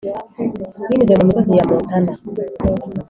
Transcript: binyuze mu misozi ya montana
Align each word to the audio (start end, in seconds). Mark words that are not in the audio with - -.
binyuze 0.89 1.13
mu 1.17 1.25
misozi 1.29 1.51
ya 1.59 1.67
montana 1.69 2.13